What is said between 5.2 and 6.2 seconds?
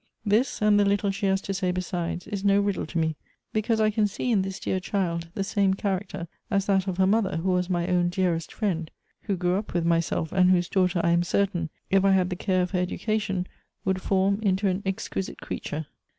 the same charac